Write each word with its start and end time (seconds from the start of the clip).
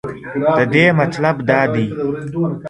ددې 0.57 0.85
مطلب 0.99 1.35
دا 1.49 1.61
دی. 1.73 1.85